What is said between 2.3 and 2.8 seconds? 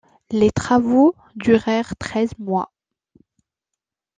mois.